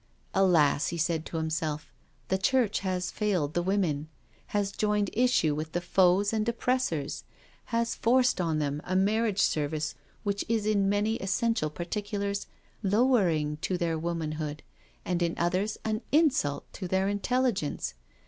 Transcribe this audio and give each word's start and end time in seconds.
"Alasl" 0.33 0.89
he 0.89 0.97
said 0.97 1.27
to 1.27 1.37
himself, 1.37 1.91
"the 2.29 2.39
Church 2.39 2.79
has 2.79 3.11
failed 3.11 3.53
the 3.53 3.61
women, 3.61 4.09
has 4.47 4.71
joined 4.71 5.11
issue 5.13 5.53
with 5.53 5.73
their 5.73 5.79
foes 5.83 6.33
and 6.33 6.49
op 6.49 6.59
pressors, 6.59 7.21
has 7.65 7.93
forced 7.93 8.41
on 8.41 8.57
them 8.57 8.81
a 8.83 8.95
marriage 8.95 9.39
service 9.43 9.93
which 10.23 10.43
is 10.49 10.65
in 10.65 10.89
many 10.89 11.17
essential 11.17 11.69
particulars 11.69 12.47
lowering 12.81 13.57
to 13.57 13.77
their 13.77 13.95
woman 13.99 14.31
hood, 14.31 14.63
and 15.05 15.21
in 15.21 15.35
others 15.37 15.77
an 15.85 16.01
insult 16.11 16.65
to 16.73 16.87
their 16.87 17.07
intelligence. 17.07 17.93